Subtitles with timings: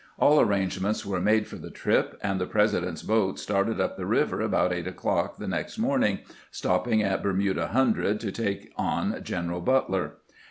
[0.17, 4.05] All arrangements were made for the trip, and the Presi dent's boat started up the
[4.07, 9.61] river about eight o'clock the next morning, stopping at Bermuda Hundred to take on General
[9.61, 10.13] Butler.